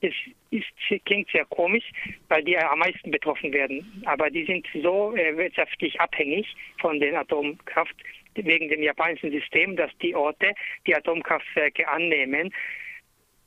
Es 0.02 0.14
ist, 0.50 1.06
klingt 1.06 1.30
sehr 1.32 1.46
komisch, 1.46 1.90
weil 2.28 2.44
die 2.44 2.58
am 2.58 2.80
meisten 2.80 3.12
betroffen 3.12 3.54
werden. 3.54 4.04
Aber 4.06 4.30
die 4.30 4.46
sind 4.46 4.68
so 4.82 5.16
äh, 5.16 5.36
wirtschaftlich 5.38 6.00
abhängig 6.00 6.54
von 6.80 7.00
den 7.00 7.16
Atomkraft, 7.16 7.96
wegen 8.36 8.70
dem 8.70 8.82
japanischen 8.82 9.32
System, 9.32 9.76
dass 9.76 9.92
die 10.02 10.16
Orte 10.16 10.54
die 10.86 10.96
Atomkraftwerke 10.96 11.88
annehmen, 11.88 12.54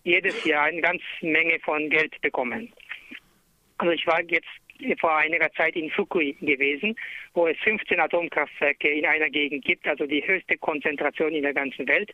jedes 0.04 0.44
Jahr 0.44 0.64
eine 0.64 0.80
ganze 0.80 1.04
Menge 1.20 1.58
von 1.60 1.88
Geld 1.88 2.20
bekommen. 2.20 2.72
Also 3.78 3.92
ich 3.92 4.06
war 4.06 4.20
jetzt 4.22 4.48
vor 5.00 5.16
einiger 5.16 5.50
Zeit 5.52 5.76
in 5.76 5.90
Fukui 5.90 6.34
gewesen, 6.40 6.96
wo 7.34 7.46
es 7.46 7.56
15 7.58 8.00
Atomkraftwerke 8.00 8.88
in 8.88 9.06
einer 9.06 9.30
Gegend 9.30 9.64
gibt, 9.64 9.86
also 9.86 10.06
die 10.06 10.26
höchste 10.26 10.56
Konzentration 10.58 11.32
in 11.32 11.42
der 11.42 11.54
ganzen 11.54 11.86
Welt. 11.86 12.12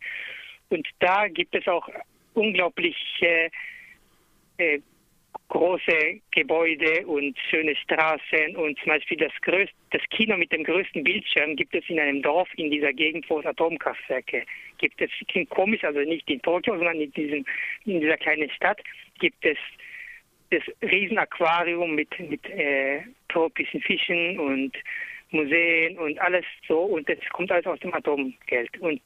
Und 0.68 0.86
da 0.98 1.28
gibt 1.28 1.54
es 1.54 1.66
auch 1.66 1.88
unglaubliche 2.34 3.50
äh, 4.58 4.80
große 5.48 6.20
Gebäude 6.30 7.06
und 7.06 7.36
schöne 7.50 7.74
Straßen 7.76 8.56
und 8.56 8.78
zum 8.78 8.88
Beispiel 8.88 9.16
das, 9.16 9.32
größte, 9.42 9.74
das 9.90 10.02
Kino 10.10 10.36
mit 10.36 10.52
dem 10.52 10.62
größten 10.62 11.02
Bildschirm 11.04 11.56
gibt 11.56 11.74
es 11.74 11.84
in 11.88 11.98
einem 11.98 12.22
Dorf 12.22 12.48
in 12.56 12.70
dieser 12.70 12.92
Gegend, 12.92 13.28
wo 13.30 13.40
es 13.40 13.46
Atomkraftwerke 13.46 14.44
gibt. 14.78 15.00
Es 15.00 15.10
klingt 15.28 15.48
komisch, 15.50 15.84
also 15.84 16.00
nicht 16.00 16.28
in 16.30 16.42
Tokio, 16.42 16.76
sondern 16.76 17.00
in, 17.00 17.12
diesem, 17.12 17.44
in 17.86 18.00
dieser 18.00 18.18
kleinen 18.18 18.50
Stadt 18.50 18.80
gibt 19.18 19.44
es 19.44 19.56
das 20.50 20.62
Riesenaquarium 20.82 21.94
mit, 21.94 22.18
mit 22.20 22.44
äh, 22.50 23.02
tropischen 23.28 23.80
Fischen 23.82 24.38
und 24.38 24.72
Museen 25.30 25.98
und 25.98 26.18
alles 26.20 26.44
so 26.66 26.80
und 26.80 27.08
das 27.08 27.18
kommt 27.32 27.52
alles 27.52 27.66
aus 27.66 27.80
dem 27.80 27.92
Atomgeld. 27.92 28.78
Und 28.80 29.00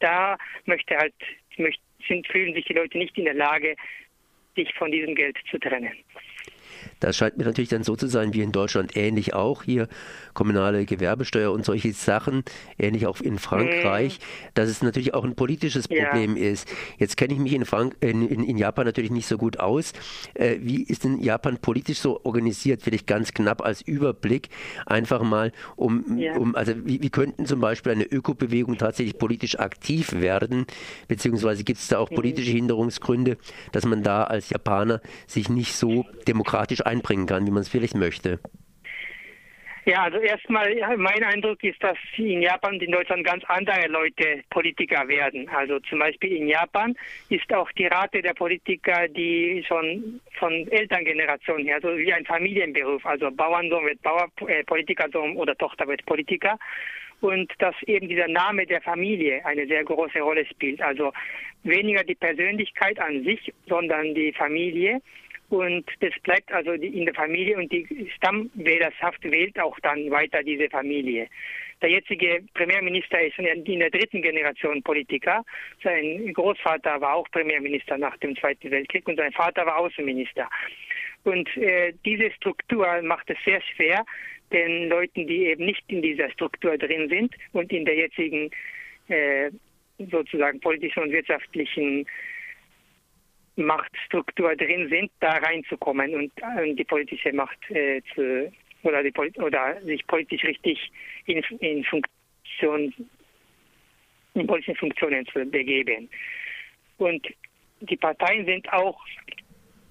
da 0.00 0.36
möchte 0.66 0.96
halt, 0.96 1.14
möchte, 1.56 1.82
sind, 2.06 2.26
fühlen 2.26 2.54
sich 2.54 2.66
die 2.66 2.74
Leute 2.74 2.98
nicht 2.98 3.16
in 3.16 3.24
der 3.24 3.34
Lage, 3.34 3.76
sich 4.54 4.72
von 4.74 4.90
diesem 4.90 5.14
Geld 5.14 5.36
zu 5.50 5.58
trennen. 5.58 5.92
Das 7.00 7.16
scheint 7.16 7.36
mir 7.36 7.44
natürlich 7.44 7.70
dann 7.70 7.84
so 7.84 7.96
zu 7.96 8.06
sein 8.06 8.32
wie 8.34 8.40
in 8.40 8.52
Deutschland 8.52 8.96
ähnlich 8.96 9.34
auch 9.34 9.62
hier 9.62 9.88
kommunale 10.34 10.84
Gewerbesteuer 10.84 11.52
und 11.52 11.64
solche 11.64 11.92
Sachen, 11.92 12.44
ähnlich 12.78 13.06
auch 13.06 13.20
in 13.20 13.38
Frankreich, 13.38 14.18
mhm. 14.18 14.50
dass 14.54 14.68
es 14.68 14.82
natürlich 14.82 15.14
auch 15.14 15.24
ein 15.24 15.34
politisches 15.34 15.88
Problem 15.88 16.36
ja. 16.36 16.50
ist. 16.50 16.68
Jetzt 16.98 17.16
kenne 17.16 17.34
ich 17.34 17.38
mich 17.38 17.52
in, 17.52 17.64
Frank 17.64 17.96
in, 18.00 18.28
in, 18.28 18.42
in, 18.42 18.58
Japan 18.58 18.84
natürlich 18.84 19.10
nicht 19.10 19.26
so 19.26 19.38
gut 19.38 19.60
aus. 19.60 19.92
Äh, 20.34 20.56
wie 20.60 20.82
ist 20.82 21.04
denn 21.04 21.20
Japan 21.20 21.58
politisch 21.58 21.98
so 21.98 22.20
organisiert? 22.24 22.82
Vielleicht 22.82 23.06
ganz 23.06 23.32
knapp 23.32 23.64
als 23.64 23.80
Überblick, 23.82 24.48
einfach 24.86 25.22
mal 25.22 25.52
um, 25.76 26.18
ja. 26.18 26.36
um 26.36 26.54
also 26.56 26.72
wie, 26.84 27.00
wie 27.00 27.10
könnten 27.10 27.46
zum 27.46 27.60
Beispiel 27.60 27.92
eine 27.92 28.04
Ökobewegung 28.04 28.76
tatsächlich 28.76 29.18
politisch 29.18 29.58
aktiv 29.58 30.12
werden, 30.12 30.66
beziehungsweise 31.08 31.64
gibt 31.64 31.78
es 31.78 31.88
da 31.88 31.98
auch 31.98 32.10
mhm. 32.10 32.16
politische 32.16 32.50
Hinderungsgründe, 32.50 33.36
dass 33.72 33.84
man 33.84 34.02
da 34.02 34.24
als 34.24 34.50
Japaner 34.50 35.00
sich 35.26 35.48
nicht 35.48 35.74
so 35.74 36.04
demokratisch 36.26 36.63
einbringen 36.86 37.26
kann, 37.26 37.46
wie 37.46 37.50
man 37.50 37.62
es 37.62 37.68
vielleicht 37.68 37.94
möchte? 37.94 38.40
Ja, 39.86 40.04
also 40.04 40.18
erstmal, 40.18 40.74
mein 40.96 41.22
Eindruck 41.22 41.62
ist, 41.62 41.82
dass 41.82 41.98
in 42.16 42.40
Japan 42.40 42.74
und 42.74 42.82
in 42.82 42.90
Deutschland 42.90 43.22
ganz 43.22 43.44
andere 43.48 43.86
Leute 43.88 44.42
Politiker 44.48 45.06
werden. 45.08 45.46
Also 45.50 45.78
zum 45.80 45.98
Beispiel 45.98 46.36
in 46.36 46.48
Japan 46.48 46.96
ist 47.28 47.52
auch 47.52 47.70
die 47.72 47.86
Rate 47.86 48.22
der 48.22 48.32
Politiker, 48.32 49.08
die 49.08 49.62
schon 49.68 50.20
von 50.38 50.66
Elterngeneration 50.68 51.64
her, 51.64 51.76
also 51.76 51.98
wie 51.98 52.12
ein 52.12 52.24
Familienberuf, 52.24 53.04
also 53.04 53.30
Bauernsohn 53.30 53.84
wird 53.84 54.00
Bauer, 54.00 54.28
äh, 54.46 54.64
Politikersohn 54.64 55.36
oder 55.36 55.54
Tochter 55.54 55.86
wird 55.86 56.06
Politiker. 56.06 56.58
Und 57.20 57.52
dass 57.58 57.74
eben 57.86 58.08
dieser 58.08 58.28
Name 58.28 58.66
der 58.66 58.80
Familie 58.80 59.44
eine 59.44 59.66
sehr 59.66 59.84
große 59.84 60.20
Rolle 60.20 60.46
spielt. 60.46 60.80
Also 60.80 61.12
weniger 61.62 62.04
die 62.04 62.14
Persönlichkeit 62.14 62.98
an 62.98 63.22
sich, 63.22 63.52
sondern 63.66 64.14
die 64.14 64.32
Familie 64.32 65.00
und 65.54 65.84
das 66.00 66.12
bleibt 66.22 66.52
also 66.52 66.72
in 66.72 67.04
der 67.04 67.14
Familie 67.14 67.56
und 67.56 67.70
die 67.70 68.10
Stammwählerschaft 68.16 69.22
wählt 69.24 69.58
auch 69.60 69.78
dann 69.80 70.10
weiter 70.10 70.42
diese 70.42 70.68
Familie. 70.68 71.28
Der 71.80 71.90
jetzige 71.90 72.42
Premierminister 72.54 73.20
ist 73.20 73.38
in 73.38 73.78
der 73.78 73.90
dritten 73.90 74.22
Generation 74.22 74.82
Politiker. 74.82 75.44
Sein 75.82 76.32
Großvater 76.32 77.00
war 77.00 77.14
auch 77.14 77.30
Premierminister 77.30 77.98
nach 77.98 78.16
dem 78.18 78.36
Zweiten 78.36 78.70
Weltkrieg 78.70 79.06
und 79.06 79.16
sein 79.16 79.32
Vater 79.32 79.66
war 79.66 79.78
Außenminister. 79.78 80.48
Und 81.24 81.48
äh, 81.56 81.92
diese 82.04 82.30
Struktur 82.32 82.86
macht 83.02 83.30
es 83.30 83.38
sehr 83.44 83.60
schwer, 83.62 84.04
den 84.52 84.88
Leuten, 84.88 85.26
die 85.26 85.46
eben 85.46 85.64
nicht 85.64 85.84
in 85.88 86.02
dieser 86.02 86.30
Struktur 86.30 86.76
drin 86.78 87.08
sind 87.08 87.34
und 87.52 87.72
in 87.72 87.84
der 87.84 87.96
jetzigen 87.96 88.50
äh, 89.08 89.50
sozusagen 90.10 90.60
politischen 90.60 91.04
und 91.04 91.12
wirtschaftlichen 91.12 92.06
Machtstruktur 93.56 94.56
drin 94.56 94.88
sind, 94.88 95.10
da 95.20 95.30
reinzukommen 95.30 96.14
und 96.14 96.32
äh, 96.42 96.74
die 96.74 96.84
politische 96.84 97.32
Macht 97.32 97.58
äh, 97.70 98.02
zu 98.14 98.52
oder, 98.82 99.02
die, 99.02 99.12
oder 99.40 99.80
sich 99.82 100.06
politisch 100.06 100.44
richtig 100.44 100.90
in, 101.26 101.42
in 101.60 101.84
Funktion 101.84 102.92
in 104.34 104.46
politischen 104.46 104.76
Funktionen 104.76 105.24
zu 105.26 105.44
begeben. 105.46 106.08
Und 106.98 107.26
die 107.80 107.96
Parteien 107.96 108.44
sind 108.46 108.70
auch 108.72 109.00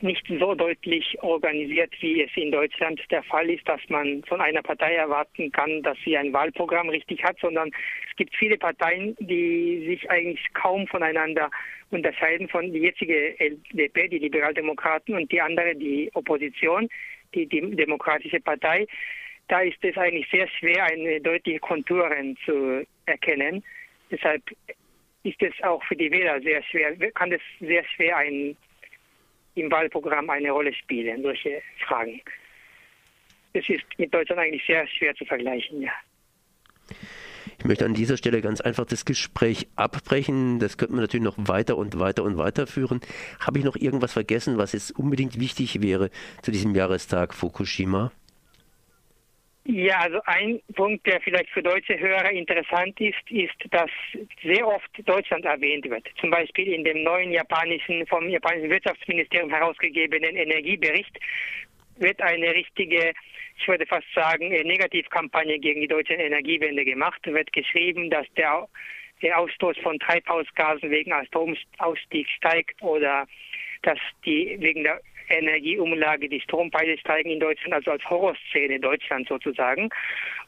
nicht 0.03 0.25
so 0.27 0.53
deutlich 0.53 1.17
organisiert, 1.23 1.93
wie 2.01 2.21
es 2.21 2.29
in 2.35 2.51
Deutschland 2.51 3.01
der 3.09 3.23
Fall 3.23 3.49
ist, 3.49 3.67
dass 3.67 3.81
man 3.87 4.23
von 4.25 4.41
einer 4.41 4.61
Partei 4.61 4.95
erwarten 4.95 5.51
kann, 5.51 5.81
dass 5.81 5.97
sie 6.03 6.17
ein 6.17 6.33
Wahlprogramm 6.33 6.89
richtig 6.89 7.23
hat, 7.23 7.37
sondern 7.39 7.71
es 8.09 8.15
gibt 8.17 8.35
viele 8.35 8.57
Parteien, 8.57 9.15
die 9.19 9.85
sich 9.87 10.09
eigentlich 10.11 10.45
kaum 10.53 10.85
voneinander 10.87 11.49
unterscheiden 11.89 12.49
von 12.49 12.71
die 12.71 12.79
jetzige 12.79 13.35
LDP, 13.39 14.09
die 14.09 14.19
Liberaldemokraten 14.19 15.15
und 15.15 15.31
die 15.31 15.41
andere, 15.41 15.75
die 15.75 16.11
Opposition, 16.13 16.89
die, 17.33 17.47
Demokratische 17.47 18.41
Partei. 18.41 18.85
Da 19.47 19.61
ist 19.61 19.83
es 19.83 19.97
eigentlich 19.97 20.27
sehr 20.29 20.47
schwer, 20.47 20.83
eine 20.85 21.21
deutliche 21.21 21.59
Konturen 21.59 22.37
zu 22.45 22.85
erkennen. 23.05 23.63
Deshalb 24.11 24.43
ist 25.23 25.41
es 25.41 25.53
auch 25.63 25.83
für 25.85 25.95
die 25.95 26.11
Wähler 26.11 26.41
sehr 26.41 26.61
schwer, 26.63 26.95
kann 27.11 27.31
es 27.31 27.41
sehr 27.59 27.83
schwer 27.85 28.17
ein 28.17 28.55
im 29.55 29.71
Wahlprogramm 29.71 30.29
eine 30.29 30.51
Rolle 30.51 30.73
spielen, 30.73 31.21
solche 31.21 31.61
Fragen. 31.85 32.21
Das 33.53 33.67
ist 33.69 33.83
mit 33.97 34.13
Deutschland 34.13 34.41
eigentlich 34.41 34.65
sehr 34.65 34.87
schwer 34.87 35.13
zu 35.15 35.25
vergleichen, 35.25 35.81
ja. 35.81 35.91
Ich 37.59 37.65
möchte 37.65 37.85
an 37.85 37.93
dieser 37.93 38.17
Stelle 38.17 38.41
ganz 38.41 38.61
einfach 38.61 38.85
das 38.85 39.05
Gespräch 39.05 39.67
abbrechen. 39.75 40.59
Das 40.59 40.77
könnte 40.77 40.93
man 40.95 41.01
natürlich 41.03 41.23
noch 41.23 41.37
weiter 41.37 41.77
und 41.77 41.97
weiter 41.99 42.23
und 42.23 42.37
weiter 42.37 42.67
führen. 42.67 42.99
Habe 43.39 43.59
ich 43.59 43.65
noch 43.65 43.75
irgendwas 43.75 44.11
vergessen, 44.11 44.57
was 44.57 44.73
jetzt 44.73 44.91
unbedingt 44.97 45.39
wichtig 45.39 45.81
wäre 45.81 46.09
zu 46.41 46.51
diesem 46.51 46.75
Jahrestag 46.75 47.33
Fukushima? 47.33 48.11
Ja, 49.65 49.99
also 49.99 50.19
ein 50.25 50.61
Punkt, 50.75 51.07
der 51.07 51.21
vielleicht 51.21 51.49
für 51.51 51.63
deutsche 51.63 51.97
Hörer 51.97 52.31
interessant 52.31 52.99
ist, 52.99 53.31
ist, 53.31 53.55
dass 53.71 53.89
sehr 54.43 54.67
oft 54.67 54.89
Deutschland 55.05 55.45
erwähnt 55.45 55.89
wird. 55.89 56.05
Zum 56.19 56.31
Beispiel 56.31 56.73
in 56.73 56.83
dem 56.83 57.03
neuen 57.03 57.31
japanischen, 57.31 58.05
vom 58.07 58.27
japanischen 58.27 58.69
Wirtschaftsministerium 58.69 59.49
herausgegebenen 59.49 60.35
Energiebericht 60.35 61.17
wird 61.95 62.21
eine 62.21 62.53
richtige, 62.53 63.13
ich 63.57 63.67
würde 63.67 63.85
fast 63.85 64.07
sagen, 64.13 64.49
Negativkampagne 64.49 65.57
gegen 65.59 65.79
die 65.79 65.87
deutsche 65.87 66.15
Energiewende 66.15 66.83
gemacht. 66.83 67.21
Es 67.23 67.33
wird 67.33 67.53
geschrieben, 67.53 68.09
dass 68.09 68.27
der, 68.35 68.67
der 69.21 69.39
Ausstoß 69.39 69.77
von 69.77 69.97
Treibhausgasen 69.97 70.89
wegen 70.89 71.13
Atomausstieg 71.13 72.27
steigt 72.35 72.81
oder 72.81 73.27
dass 73.83 73.99
die 74.25 74.57
wegen 74.59 74.83
der 74.83 74.99
Energieumlage, 75.29 76.29
die 76.29 76.41
Strompreise 76.41 76.97
steigen 76.97 77.31
in 77.31 77.39
Deutschland, 77.39 77.73
also 77.73 77.91
als 77.91 78.09
Horrorszene 78.09 78.79
Deutschland 78.79 79.27
sozusagen. 79.27 79.89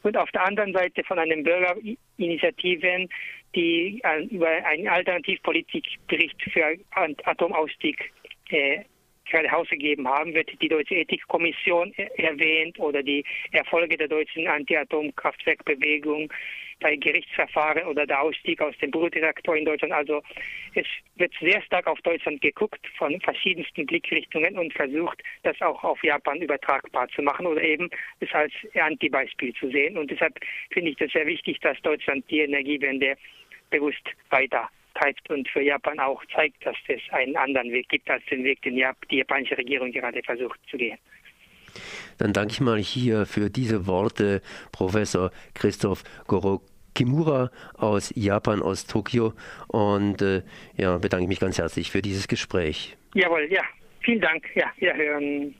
Und 0.02 0.16
auf 0.16 0.30
der 0.32 0.44
anderen 0.44 0.72
Seite 0.72 1.02
von 1.04 1.18
einem 1.18 1.42
Bürgerinitiativen, 1.42 3.08
die 3.54 4.00
äh, 4.04 4.24
über 4.24 4.48
einen 4.48 4.88
Alternativpolitikbericht 4.88 6.42
für 6.52 6.76
Atomausstieg 7.24 8.12
äh, 8.50 8.80
gerade 9.28 9.50
herausgegeben 9.50 10.06
haben, 10.08 10.34
wird 10.34 10.50
die 10.60 10.68
Deutsche 10.68 10.94
Ethikkommission 10.94 11.92
erwähnt 12.16 12.78
oder 12.78 13.02
die 13.02 13.24
Erfolge 13.52 13.96
der 13.96 14.08
deutschen 14.08 14.46
Anti-Atomkraftwerkbewegung 14.46 16.32
bei 16.80 16.96
Gerichtsverfahren 16.96 17.84
oder 17.84 18.06
der 18.06 18.20
Ausstieg 18.20 18.60
aus 18.60 18.76
dem 18.78 18.90
Brutreaktor 18.90 19.56
in 19.56 19.64
Deutschland. 19.64 19.92
Also 19.92 20.22
es 20.74 20.86
wird 21.16 21.32
sehr 21.40 21.62
stark 21.62 21.86
auf 21.86 22.00
Deutschland 22.02 22.40
geguckt 22.40 22.86
von 22.98 23.20
verschiedensten 23.20 23.86
Blickrichtungen 23.86 24.58
und 24.58 24.72
versucht, 24.72 25.22
das 25.42 25.60
auch 25.62 25.82
auf 25.84 26.02
Japan 26.02 26.40
übertragbar 26.40 27.08
zu 27.08 27.22
machen 27.22 27.46
oder 27.46 27.62
eben 27.62 27.88
es 28.20 28.32
als 28.32 28.52
Antibeispiel 28.74 29.54
zu 29.54 29.70
sehen. 29.70 29.96
Und 29.96 30.10
deshalb 30.10 30.38
finde 30.70 30.90
ich 30.90 30.96
das 30.96 31.12
sehr 31.12 31.26
wichtig, 31.26 31.60
dass 31.60 31.80
Deutschland 31.82 32.24
die 32.30 32.40
Energiewende 32.40 33.16
bewusst 33.70 34.04
weiter 34.30 34.68
treibt 34.94 35.28
und 35.30 35.48
für 35.48 35.62
Japan 35.62 35.98
auch 35.98 36.24
zeigt, 36.34 36.64
dass 36.64 36.76
es 36.88 37.00
einen 37.10 37.36
anderen 37.36 37.70
Weg 37.70 37.88
gibt 37.88 38.08
als 38.08 38.24
den 38.26 38.44
Weg, 38.44 38.62
den 38.62 38.76
die 39.10 39.16
japanische 39.16 39.58
Regierung 39.58 39.92
gerade 39.92 40.22
versucht 40.22 40.58
zu 40.70 40.76
gehen. 40.76 40.98
Dann 42.18 42.32
danke 42.32 42.52
ich 42.52 42.60
mal 42.60 42.78
hier 42.78 43.26
für 43.26 43.50
diese 43.50 43.86
Worte 43.86 44.42
Professor 44.72 45.30
Christoph 45.54 46.02
Goro. 46.26 46.62
Kimura 46.94 47.50
aus 47.74 48.10
Japan, 48.16 48.62
aus 48.62 48.86
Tokio. 48.86 49.34
Und 49.68 50.22
äh, 50.22 50.42
ja, 50.76 50.96
bedanke 50.96 51.28
mich 51.28 51.40
ganz 51.40 51.58
herzlich 51.58 51.90
für 51.90 52.00
dieses 52.00 52.26
Gespräch. 52.26 52.96
Jawohl, 53.14 53.46
ja. 53.50 53.62
Vielen 54.00 54.20
Dank. 54.20 54.44
Ja, 54.54 54.72
wir 54.78 54.94
hören 54.94 55.54